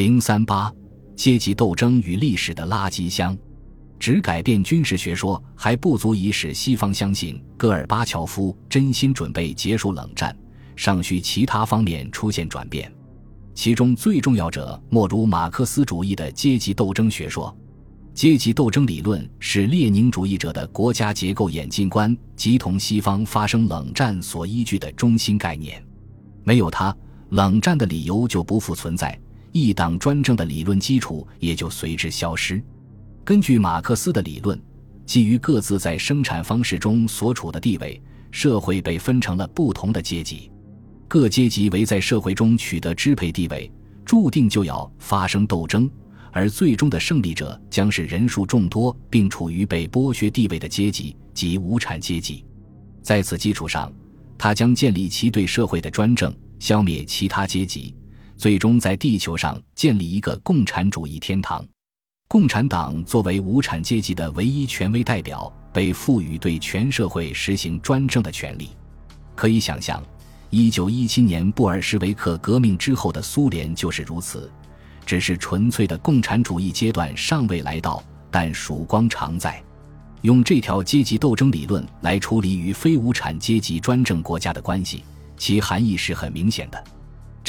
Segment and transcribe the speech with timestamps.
[0.00, 0.72] 零三八，
[1.14, 3.36] 阶级斗争与历史的垃圾箱。
[3.98, 10.34] 只改变军事学说还不足以使西方相信戈尔巴乔夫真心准备结束冷战，
[10.74, 12.90] 尚需其他方面出现转变。
[13.54, 17.54] 其中最重要者莫如马克思主义的阶级斗争学说。
[18.14, 25.84] 阶级斗争理论是列宁主义者的国家结构演进观及同西方发生冷战所依据的中心概念。
[26.42, 26.96] 没有它，
[27.32, 29.18] 冷战的理由就不复存在，
[29.52, 32.62] 一党专政的理论基础也就随之消失。
[33.24, 34.60] 根据马克思的理论，
[35.04, 38.00] 基于各自在生产方式中所处的地位，
[38.30, 40.50] 社会被分成了不同的阶级，
[41.08, 43.70] 各阶级为在社会中取得支配地位，
[44.04, 45.90] 注定就要发生斗争。
[46.32, 52.44] 而最终的胜利者将是人数众多并处于被剥削地位的阶级及无产阶级。
[53.02, 53.92] 在此基础上，
[54.38, 57.92] 他将建立其对社会的专政，消灭其他阶级，
[58.40, 61.62] 最终在地球上建立一个共产主义天堂。
[62.26, 68.70] 共产党作为无产阶级的唯一权威代表，被赋予对全社会实行专政的权利。
[69.36, 70.02] 可以想象，
[70.48, 74.50] 一九一七年布尔什维克革命之后的苏联就是如此。
[75.04, 79.62] 只是纯粹的共产主义阶段尚未来到，但曙光常在。
[80.22, 85.04] 用这条阶级斗争理论来处理与非无产阶级专政国家的关系，
[85.36, 86.82] 其含义是很明显的。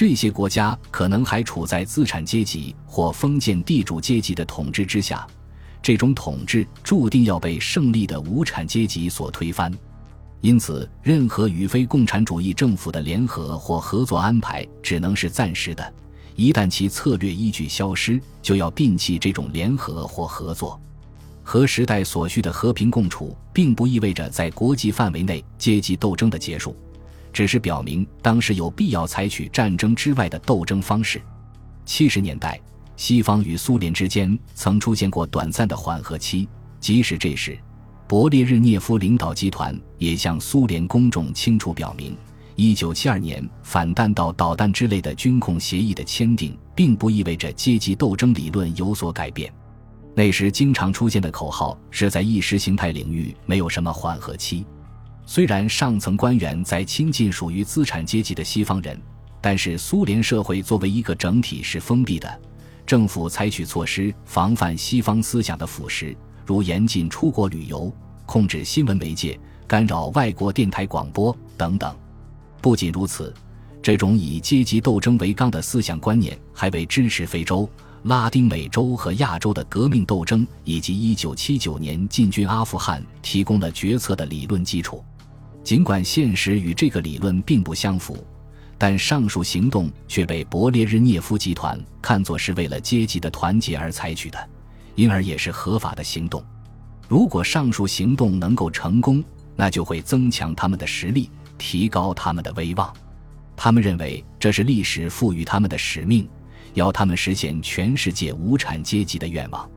[0.02, 5.27] 这些国家可能还处在资产阶级或封建地主阶级的统治之下，
[5.80, 9.72] 这种统治注定要被胜利的无产阶级所推翻。
[10.39, 15.94] 因此，任何与非共产主义政府的联合或合作安排只能是暂时的。
[16.35, 20.81] 一旦其策略依据消失，就要摒弃这种联合或合作。
[21.44, 26.75] 和时代所需的和平共处，并不意味着在国际范围内阶级斗争的结束，
[27.31, 31.21] 只是表明当时有必要采取战争之外的斗争方式。
[31.85, 32.59] 七十年代，
[32.95, 36.47] 西方与苏联之间曾出现过短暂的缓和期，
[36.79, 37.57] 即使这时，
[38.07, 42.16] 勃列日涅夫领导集团也向苏联公众清楚表明。
[42.57, 49.51] 一九七二年反弹道导弹之类的军控协议的签订，并不意味着阶级斗争理论有所改变。
[50.13, 54.66] 那时经常出现的口号是在意识形态领域没有什么缓和期。
[55.34, 59.02] 虽然上层官员在亲近属于资产阶级的西方人，
[59.40, 62.42] 但是苏联社会作为一个整体是封闭的。
[62.86, 66.14] 政府采取措施防范西方思想的腐蚀，
[66.46, 67.90] 如严禁出国旅游、
[68.25, 71.96] 控制新闻媒介、干扰外国电台广播等等。
[72.59, 73.34] 不仅如此，
[73.81, 77.69] 这种以阶级斗争为纲的思想观念，还为支持非洲、
[78.03, 85.02] 拉丁美洲和亚洲的革命斗争以及1979年进军阿富汗提供了决策的理论基础。
[85.63, 88.25] 尽管现实与这个理论并不相符，
[88.77, 94.50] 但上述行动却被勃列日涅夫集团看作是为了阶级的团结而采取的，
[94.95, 96.44] 因而也是合法的行动。
[97.07, 99.23] 如果上述行动能够成功，
[99.55, 101.29] 那就会增强他们的实力。
[101.57, 102.91] 提高他们的威望，
[103.55, 106.27] 他们认为这是历史赋予他们的使命，
[106.73, 109.69] 要他们实现全世界无产阶级的愿望。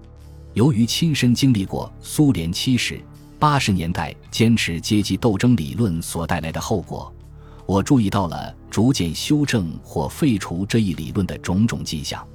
[0.54, 2.98] 由于亲身经历过苏联七十、
[3.38, 7.12] 八十年代坚持阶级斗争理论所带来的后果，
[7.66, 12.26] 我注意到了逐渐修正或废除这一理论的种种迹象。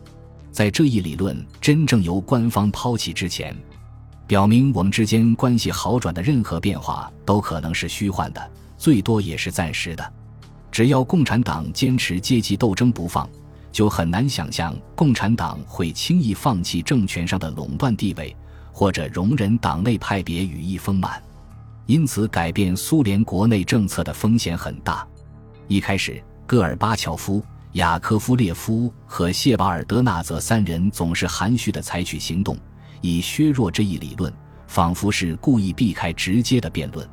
[0.51, 3.55] 在这一理论真正由官方抛弃之前，
[4.27, 8.51] 表明我们之间关系好转的任何变化都可能是虚幻的。
[8.77, 10.13] 最多也是暂时的。
[10.71, 13.27] 只要共产党坚持阶级斗争不放，
[13.71, 18.35] 就很难想象共产党会轻易放弃政权上的垄断地位，
[18.79, 21.21] 或者容忍党内派别羽翼丰满。
[21.85, 25.05] 因此，改变苏联国内政策的风险很大。
[25.67, 32.57] 一开始，戈尔巴乔夫、雅科夫列夫和谢瓦尔德纳泽三人总是含蓄地采取行动，
[33.01, 34.33] 以削弱这一理论，
[34.65, 37.05] 仿佛是故意避开直接的辩论。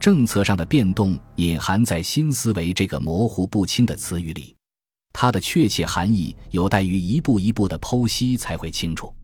[0.00, 4.56] 政策上的变动隐含在新思维这个模糊不清的词语里，
[5.12, 9.14] 它的确切含义有待于一步一步的剖析才会清楚。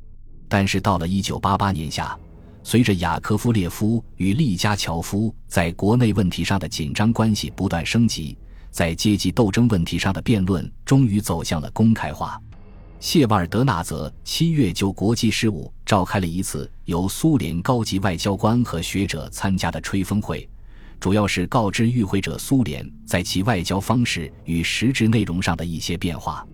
[0.53, 2.15] 但是到了一九八八年夏，
[2.63, 8.37] 随着雅科夫列夫与利加乔夫在国内问题上的紧张关系不断升级，
[8.71, 12.39] 在阶级斗争问题上的辩论终于走向了公开化。
[13.01, 20.47] 谢瓦尔德纳泽七月就国际事务召开了一次由苏联高级外交官和学者参加的吹风会。
[21.01, 26.47] 主要是告知与会者苏联在其外交方式与实质内容上的一些变化。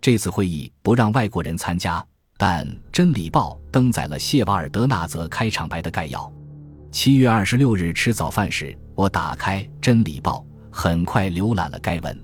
[0.00, 2.04] 这次会议不让外国人参加，
[2.38, 6.30] 但《真理报》登载了谢瓦尔德纳泽开场白的概要。
[6.90, 12.18] 七月二十六日吃早饭时，我打开《真理报》，很快浏览了该文。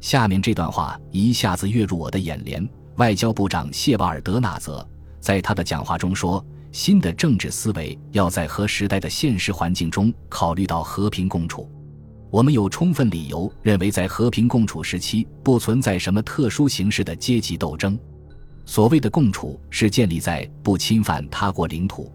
[0.00, 2.66] 下面这段话一下子跃入我的眼帘：
[2.96, 4.86] 外交部长谢瓦尔德纳泽
[5.20, 11.68] 在他的讲话中说：“新的政治思维要在和时代的现实环境中考虑到和平共处。
[12.30, 17.98] 我们有充分理由认为，在和平共处时期不存在什么特殊形式的阶级斗争。
[18.70, 22.08] 所谓的共处是建立在不侵犯他国领土、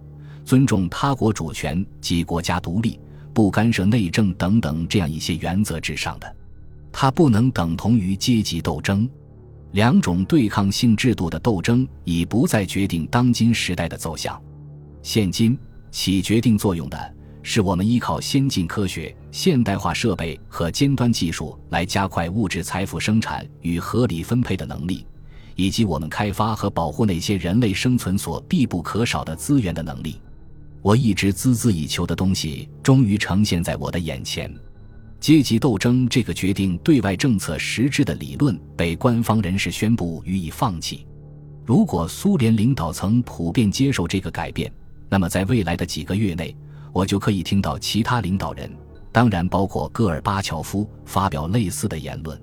[0.45, 2.97] 尊重他国主权及国家独立、
[3.33, 6.35] 不干涉内政等等这样一些原则之上的。
[6.93, 9.05] 它不能等同于阶级斗争。”
[9.73, 14.41] 两种对抗性制度的斗争已不再决定当今时代的走向。
[15.03, 15.59] 现今
[15.91, 17.13] 起决定作用的
[17.43, 25.05] 是我们依靠先进科学、现代化设备和尖端技术来加快物质财富生产与合理分配的能力，
[25.55, 30.21] 以及我们开发和保护那些人类生存所必不可少的资源的能力。
[30.81, 34.53] 我一直孜孜以求的东西终于呈现在我的眼前。
[35.19, 41.07] 阶级斗争这个决定对外政策实质的理论被官方人士宣布予以放弃。
[41.65, 44.71] 如果苏联领导层普遍接受这个改变，
[45.09, 46.55] 那么在未来的几个月内，
[46.93, 48.71] 我就可以听到其他领导人，
[49.11, 52.39] 当然包括戈尔巴乔夫，发表类似的言论。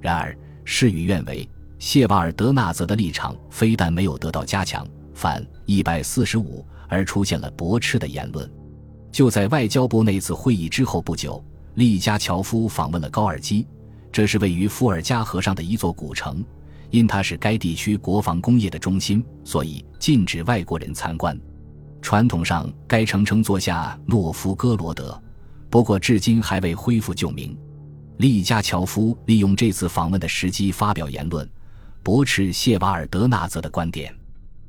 [0.00, 0.34] 然而，
[0.64, 1.46] 事与愿违，
[1.78, 8.50] 谢瓦尔德纳泽的立场非但没有得到加强，反一百四十五而出现了驳斥的言论。
[9.12, 11.44] 就在外交部那次会议之后不久。
[11.74, 13.66] 利加乔夫访问了高尔基，
[14.12, 16.44] 这是位于伏尔加河上的一座古城，
[16.90, 21.36] 因它是该地区国防工业的中心，所以禁止外国人参观。
[22.00, 25.20] 传统上，该城称作下诺夫哥罗德，
[25.68, 27.58] 不过至今还未恢复旧名。
[28.18, 31.48] 利加乔夫利用这次访问的时机发表言论，
[32.04, 34.12] 驳斥谢瓦尔德纳泽的观点。《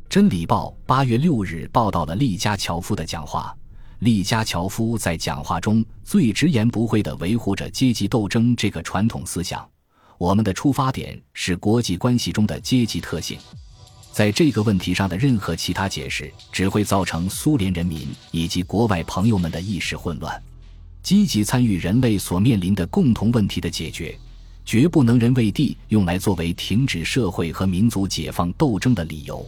[0.07, 3.53] 真理报》八月六日报道了利加乔夫的讲话。
[3.99, 9.67] 利加乔夫在讲话中最直言不讳地维护着阶级斗争这个传统思想。
[10.17, 13.37] 我们的出发点是国际关系中的阶级特性，
[14.13, 20.41] 在这个问题上的任何其他解释只会造成苏联人民以及国外朋友们的意识混乱。
[21.03, 24.17] 积极参与人类所面临的共同问题的解决，
[24.65, 29.45] 绝不能人为地用来作为停止社会和民族解放斗争的理由。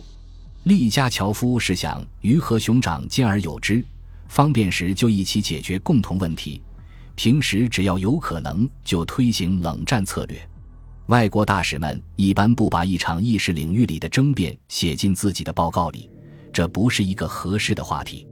[0.63, 3.83] 利加乔夫是想鱼和熊掌兼而有之。
[4.27, 6.61] 方便时就一起解决共同问题，
[7.15, 10.37] 平时只要有可能就推行冷战策略。
[11.05, 16.09] 外国大使们一般不把一场意识领域里的争辩写进自己的报告里，
[16.51, 18.27] 这不是一个合适的话题。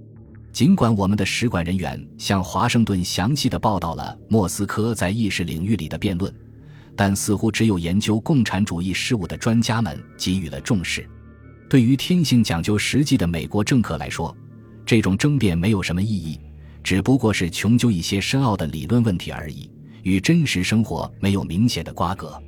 [0.52, 6.34] 尽管我们的使馆人员向华盛顿详细的报道了莫斯科在意识领域里的辩论，
[6.96, 11.08] 但似乎只有研究共产主义事务的专家们给予了重视。
[11.70, 14.36] 对于天性讲究实际的美国政客来说，
[14.86, 16.40] 这种争辩没有什么意义，
[16.84, 19.70] 只不过是穷究一些深奥的理论问题而已，
[20.04, 22.42] 与真实生活没有明显的瓜葛。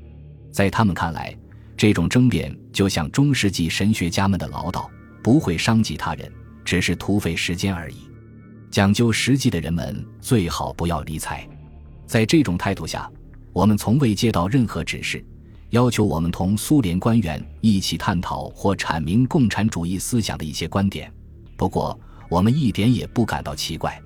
[0.52, 1.36] 在他们看来，
[1.76, 4.88] 这种争辩就像中世纪神学家们的唠叨，
[5.24, 6.32] 不会伤及他人，
[6.64, 7.96] 只是徒费时间而已。
[8.70, 11.48] 讲究实际的人们最好不要理睬。
[12.06, 13.10] 在这种态度下，
[13.57, 15.25] 我们从未接到任何指示，
[15.71, 21.12] 要求我们同苏联官员一起探讨或阐明共产主义思想的一些观点。
[21.56, 22.00] 不过，
[22.30, 24.00] 我们一点也不感到奇怪，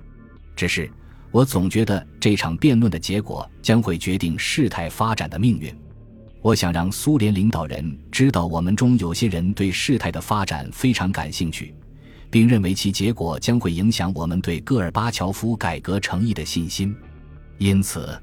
[0.56, 0.90] 只是
[1.30, 5.70] 我总觉得这场辩论的结果将会决定事态发展的命运。
[6.40, 11.74] 我想让苏联领导人知道，我们中有些人对事态的发展非常感兴趣，
[12.30, 16.96] 并认为其结果将会影响我们对戈尔巴乔夫改革诚意的信心。
[17.58, 18.18] 因此，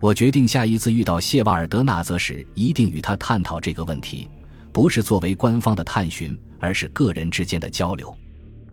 [0.00, 4.28] 我决定下一次遇到谢瓦尔德纳泽时，一定与他探讨这个问题，
[4.72, 8.14] 不是作为官方的探寻，而是个人之间的交流。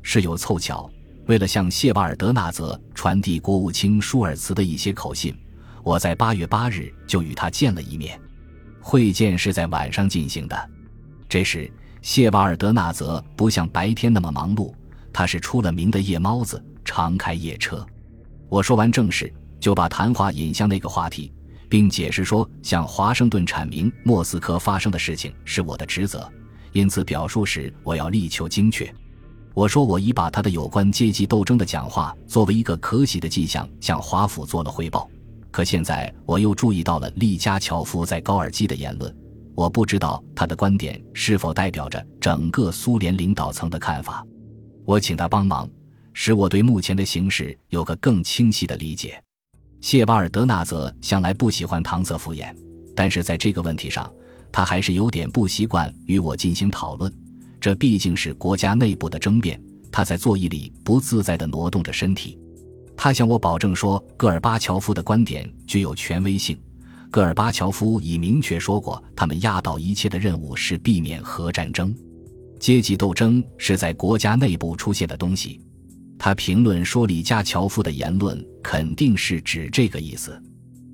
[0.04, 0.88] 事有凑巧，
[1.26, 5.36] 为了向谢瓦尔德纳泽传递国务卿舒尔茨的一些口信，
[5.84, 8.20] 我在八月八日就与他见了一面。
[8.80, 10.70] 会见是在晚上进行的。
[11.28, 11.72] 这时，
[12.04, 14.72] 谢瓦尔德纳泽不像白天那么忙碌，
[15.12, 17.84] 他是出了名的夜猫子，常开夜车。
[18.48, 21.32] 我说完正事，就把谈话引向那个话题，
[21.70, 26.32] 并解释说，向华盛顿阐明莫斯科发生的事情是我的职责，
[26.72, 28.94] 因此表述时我要力求精确。
[29.54, 35.10] 我说，我已把他的有关阶级斗争的讲话作为一个可喜的迹象向华府做了汇报。
[35.50, 39.16] 可现在我又注意到了利加乔夫在高尔基的言论，
[39.56, 44.26] 我不知道他的观点是否代表着整个苏联领导层的看法。
[44.84, 45.70] 我请他帮忙，
[46.12, 49.18] 使我对目前的形势有个更清晰的理解。
[49.82, 52.56] 谢瓦尔德纳泽向来不喜欢搪塞敷衍，
[52.96, 54.12] 但是在这个问题上，
[54.52, 57.12] 他还是有点不习惯与我进行讨论。
[57.60, 62.38] 这毕竟是国家内部的争辩，他在座椅里不自在地挪动着身体。
[62.98, 66.58] 他向我保证说，戈尔巴乔夫的观点具有权威性，
[67.12, 71.96] 戈尔巴乔夫已明确说过，他们压倒一切的任务是避免核战争。
[72.60, 75.60] 阶级斗争是在国家内部出现的东西。
[76.18, 80.42] 他评论说，李加乔夫的言论肯定是指这个意思。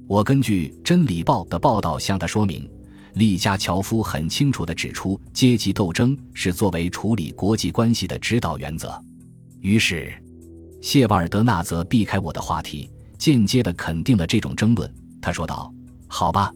[0.07, 2.69] 我根据《真理报》的报道向他说明，
[3.13, 9.01] 利加乔夫很清楚地指出，阶级斗争是作为处理国际关系的指导原则。
[9.61, 10.11] 于是，
[10.81, 14.91] 谢瓦尔德纳则避开我的话题，间接地肯定了这种争论。
[15.21, 15.71] 他说道
[16.09, 16.51] ：“好吧，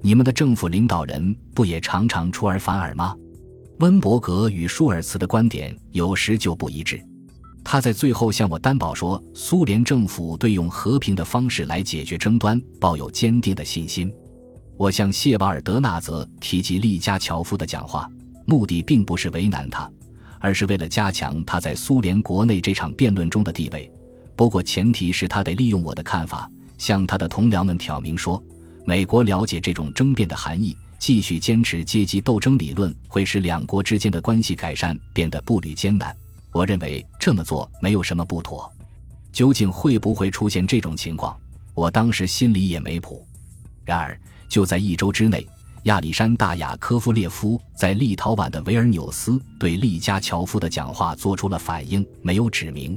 [0.00, 3.14] 你们的政府领导人不也常常出尔反尔吗？
[3.80, 7.04] 温伯格与舒尔茨的观点有时就不一致。”
[7.64, 14.12] 他在最后向我担保说，苏联政府对用和平的方式来解决争端抱有坚定的信心。
[14.76, 18.08] 我向谢瓦尔德纳泽提及利加乔夫的讲话，
[18.44, 19.90] 目的并不是为难他，
[20.38, 23.90] 而是为了加强他在苏联国内这场辩论中的地位。
[24.36, 28.40] 不过，前提是他得利用我的看法，向他的同僚们挑明说，
[28.84, 36.14] 美国了解这种争辩的含义，继续坚持阶级斗争理论会使两国之间的关系改善变得步履艰难。
[36.54, 38.72] 我认为这么做没有什么不妥，
[39.32, 41.36] 究竟会不会出现这种情况，
[41.74, 43.26] 我当时心里也没谱。
[43.84, 44.16] 然而，
[44.48, 45.44] 就在一周之内，
[45.82, 52.96] 亚历山大·雅科夫列夫在立陶宛的维尔纽斯对利加乔夫的讲话做出了反应，没有指明。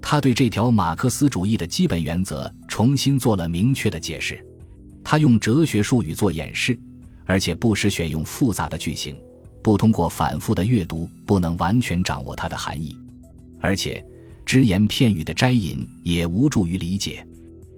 [0.00, 4.40] 他对这条马克思主义的基本原则重新做了明确的解释。
[5.02, 6.78] 他用哲学术语做演示，
[7.26, 9.16] 而且不时选用复杂的句型。
[9.64, 12.94] 不通过反复的阅读，不能完全掌握它的含义，
[13.62, 14.04] 而且
[14.44, 17.26] 只言片语的摘引也无助于理解。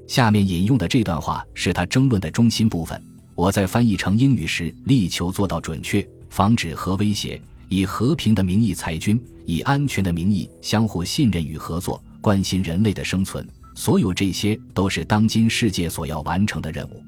[0.08, 3.00] 下面引用的这段话是他争论的中心部分。
[3.36, 13.46] 我在翻译成英语时，力求做到准确，防止核威胁，以和平的名义裁军，以安全的名义相互信任与合作，关心人类的生存。
[13.76, 17.00] 所有这些都是当今世界所要完成的任务。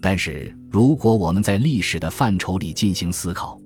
[0.00, 3.60] 但是，如果我们在历史的范畴里进行思考，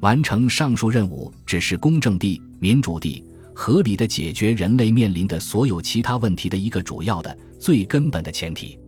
[0.00, 3.22] 完成上述任务只是公正地、民主地、
[3.54, 8.78] 合理的解决人类面临的所有其他问题的一个主要的、最根本的前提。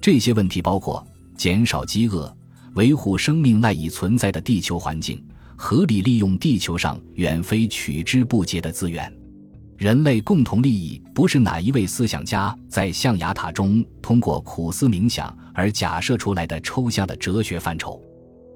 [0.00, 1.06] 这些问题包括
[1.36, 2.34] 减少饥饿、
[2.74, 5.22] 维护生命赖以存在的地球环境、
[5.54, 9.12] 合理利用地球上远非取之不竭的资源。
[9.76, 18.00] 人类共同利益不是哪一位思想家在象牙塔中通过苦思冥想而假设出来的抽象的哲学范畴。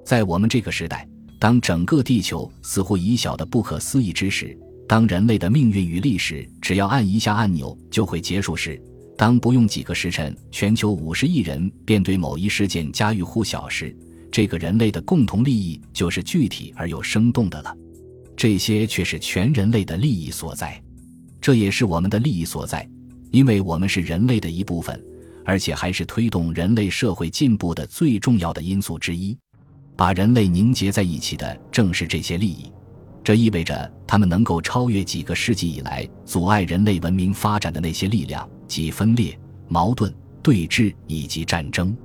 [0.07, 1.07] 在我们这个时代。
[1.39, 8.81] 当整个地球似乎已小的不可思议之时，当人类的命运与历史只要按一下按钮就会结束时，
[9.17, 13.97] 当不用几个时辰，全球五十亿人便对某一事件家喻户晓时，
[14.33, 17.77] 这个人类的共同利益就是具体而又生动的了。
[18.37, 20.81] 这些却是全人类的利益所在，
[21.41, 22.89] 这也是我们的利益所在，
[23.31, 25.01] 因为我们是人类的一部分，
[25.45, 29.37] 而且还是推动人类社会进步的最重要的因素之一。
[29.99, 32.71] 把人类凝结在一起的正是这些利益，
[33.25, 39.37] 这意味着他们能够超越几个世纪以来阻碍人类文明发展的那些力量，即分裂、
[39.67, 41.97] 矛盾、对峙以及战争。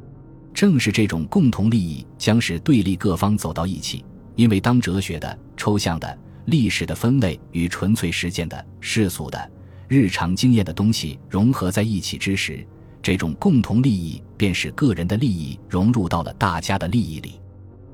[0.55, 4.03] 正是这种共同利益将使对立各方走到一起。
[4.35, 9.51] 因为当哲学的、抽象的、历史的分类与纯粹实践的、世俗的、
[9.87, 12.65] 日常经验的东西融合在一起之时，
[13.03, 17.39] 这种共同利益便使个人的利益融入到了大家的利益里。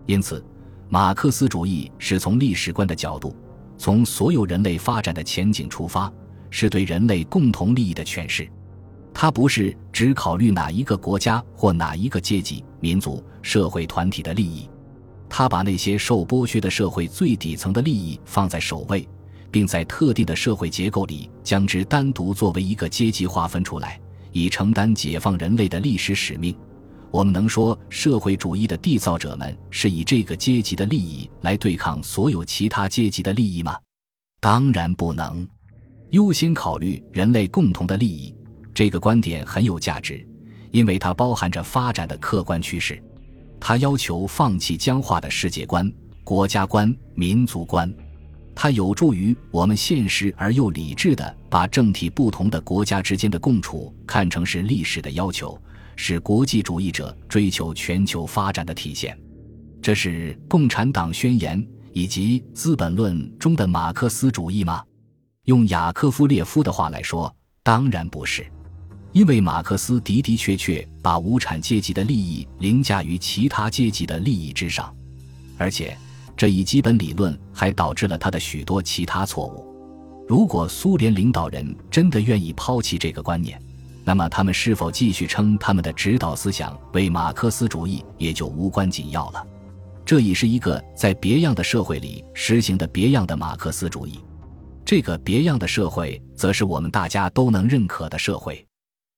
[0.09, 0.43] 因此，
[0.89, 3.35] 马克思主义是从历史观的角度，
[3.77, 6.11] 从所有人类发展的前景出发，
[6.49, 8.49] 是对人类共同利益的诠释。
[9.13, 14.67] 它不是只考虑哪一个国家或哪一个阶级、民族、社会团体的利益，
[15.29, 19.07] 它把那些受剥削的社会最底层的利益放在首位，
[19.51, 24.01] 并在特定的社会结构里将之单独作为一个阶级划分出来，
[24.31, 26.57] 以承担解放人类的历史使命。
[27.11, 33.75] 我们能说社会主义的缔造者们是以这个阶级的利益来对抗所有其他阶级的利益吗？
[34.39, 35.47] 当然不能。
[36.11, 38.35] 优先考虑人类共同的利益，
[38.73, 40.25] 这个观点很有价值，
[40.71, 43.01] 因为它包含着发展的客观趋势。
[43.59, 45.91] 它要求放弃僵化的世界观、
[46.23, 47.93] 国家观、民族观。
[48.55, 55.59] 它有助于我们现实而又理智地把政体不同的国家之间的共处看成是历史的要求。
[56.01, 59.19] 是国际主义者追求全球发展的体现，
[59.81, 64.81] 这是《共产党宣言》以及《资本论》中的马克思主义吗？
[65.43, 67.31] 用雅科夫列夫的话来说，
[67.63, 68.49] 当然不是，
[69.11, 74.95] 因为马克思的的确确把无产阶级的利益凌驾于其他阶级的利益之上，
[75.57, 75.97] 而且
[76.37, 80.25] 这一基本理论还导致了他的许多其他错误。
[80.29, 83.61] 如果苏联领导人真的愿意抛弃这个观念，
[84.09, 89.47] 那么他们是否继续称他们的指导思想为马克思主义，也就无关紧要了。
[90.03, 94.19] 这已是一个在别样的社会里实行的别样的马克思主义。
[94.83, 98.65] 这个别样的社会，则是我们大家都能认可的社会。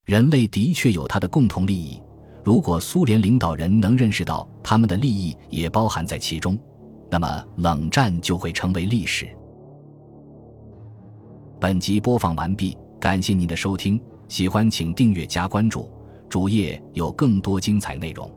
[0.03, 1.97] 人类的确有他的共同利益。
[2.43, 6.59] 如果苏联领导人能认识到他们的利益也包含在其中，
[7.09, 9.25] 那么冷战就会成为历史。
[11.61, 13.97] 本集播放完毕，感谢您的收听，
[14.31, 15.91] 喜欢请订阅加关注，
[16.29, 18.31] 主页有更多精彩内容。